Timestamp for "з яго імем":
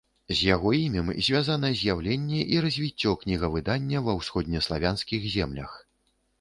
0.29-1.11